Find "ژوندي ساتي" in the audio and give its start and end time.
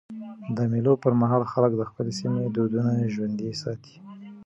3.13-3.95